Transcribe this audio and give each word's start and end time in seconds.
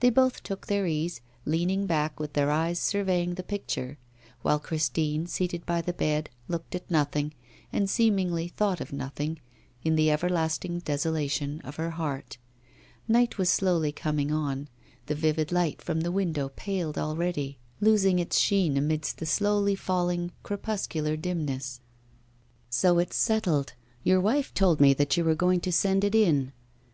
They 0.00 0.10
both 0.10 0.42
took 0.42 0.66
their 0.66 0.86
ease, 0.86 1.22
leaning 1.46 1.86
back, 1.86 2.20
with 2.20 2.34
their 2.34 2.50
eyes 2.50 2.78
surveying 2.78 3.36
the 3.36 3.42
picture; 3.42 3.96
while 4.42 4.58
Christine, 4.58 5.26
seated 5.26 5.64
by 5.64 5.80
the 5.80 5.94
bed, 5.94 6.28
looked 6.46 6.74
at 6.74 6.90
nothing, 6.90 7.32
and 7.72 7.88
seemingly 7.88 8.48
thought 8.48 8.82
of 8.82 8.92
nothing, 8.92 9.40
in 9.82 9.94
the 9.96 10.10
everlasting 10.10 10.80
desolation 10.80 11.62
of 11.62 11.76
her 11.76 11.92
heart. 11.92 12.36
Night 13.08 13.38
was 13.38 13.48
slowly 13.48 13.92
coming 13.92 14.30
on, 14.30 14.68
the 15.06 15.14
vivid 15.14 15.50
light 15.50 15.80
from 15.80 16.02
the 16.02 16.12
window 16.12 16.50
paled 16.54 16.98
already, 16.98 17.56
losing 17.80 18.18
its 18.18 18.38
sheen 18.38 18.76
amidst 18.76 19.16
the 19.16 19.24
slowly 19.24 19.74
falling 19.74 20.32
crepuscular 20.42 21.16
dimness. 21.16 21.80
'So 22.68 22.98
it's 22.98 23.16
settled; 23.16 23.72
your 24.04 24.20
wife 24.20 24.52
told 24.52 24.82
me 24.82 24.92
that 24.92 25.16
you 25.16 25.24
were 25.24 25.34
going 25.34 25.60
to 25.60 25.72
send 25.72 26.04
it 26.04 26.14
in. 26.14 26.52